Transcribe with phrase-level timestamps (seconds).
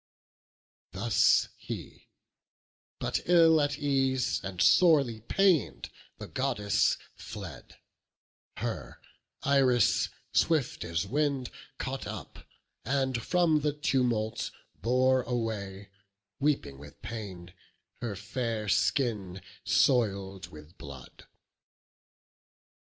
[0.93, 2.07] Thus he;
[2.97, 7.77] but ill at ease, and sorely pain'd, The Goddess fled:
[8.57, 8.99] her,
[9.43, 12.47] Iris, swift as wind, Caught up,
[12.83, 14.49] and from the tumult
[14.81, 15.91] bore away,
[16.39, 17.53] Weeping with pain,
[18.01, 21.27] her fair skin soil'd with blood.